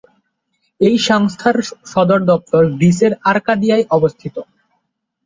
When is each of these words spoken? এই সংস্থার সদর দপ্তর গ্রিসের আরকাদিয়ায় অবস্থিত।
এই 0.81 0.95
সংস্থার 1.09 1.57
সদর 1.85 2.19
দপ্তর 2.29 2.61
গ্রিসের 2.73 3.13
আরকাদিয়ায় 3.23 3.85
অবস্থিত। 3.91 4.35